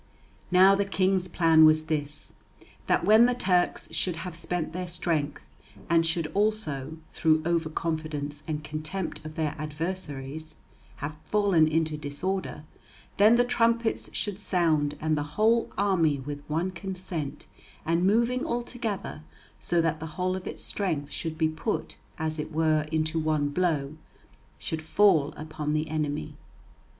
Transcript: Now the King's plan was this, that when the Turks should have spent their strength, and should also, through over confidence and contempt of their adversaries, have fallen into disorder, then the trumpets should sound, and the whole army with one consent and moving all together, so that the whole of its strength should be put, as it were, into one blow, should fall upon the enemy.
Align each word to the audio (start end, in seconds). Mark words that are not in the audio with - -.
Now 0.49 0.73
the 0.73 0.83
King's 0.83 1.27
plan 1.27 1.63
was 1.63 1.85
this, 1.85 2.33
that 2.87 3.05
when 3.05 3.27
the 3.27 3.35
Turks 3.35 3.93
should 3.93 4.15
have 4.15 4.35
spent 4.35 4.73
their 4.73 4.87
strength, 4.87 5.43
and 5.91 6.03
should 6.03 6.25
also, 6.33 6.97
through 7.11 7.43
over 7.45 7.69
confidence 7.69 8.41
and 8.47 8.63
contempt 8.63 9.23
of 9.23 9.35
their 9.35 9.53
adversaries, 9.59 10.55
have 11.05 11.17
fallen 11.25 11.67
into 11.67 11.97
disorder, 11.97 12.63
then 13.17 13.35
the 13.35 13.43
trumpets 13.43 14.09
should 14.11 14.39
sound, 14.39 14.97
and 14.99 15.15
the 15.15 15.21
whole 15.37 15.71
army 15.77 16.17
with 16.17 16.41
one 16.47 16.71
consent 16.71 17.45
and 17.85 18.03
moving 18.07 18.43
all 18.43 18.63
together, 18.63 19.21
so 19.59 19.81
that 19.81 19.99
the 19.99 20.07
whole 20.17 20.35
of 20.35 20.47
its 20.47 20.63
strength 20.63 21.11
should 21.11 21.37
be 21.37 21.47
put, 21.47 21.97
as 22.17 22.39
it 22.39 22.51
were, 22.51 22.87
into 22.91 23.19
one 23.19 23.49
blow, 23.49 23.95
should 24.57 24.81
fall 24.81 25.31
upon 25.37 25.73
the 25.73 25.89
enemy. 25.89 26.33